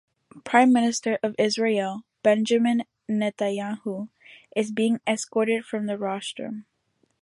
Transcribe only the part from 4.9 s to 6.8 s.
escorted from the rostrum.